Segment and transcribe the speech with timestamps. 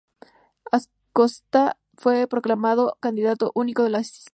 [0.71, 4.25] Acosta fue proclamado "Candidato Único de las Izquierdas".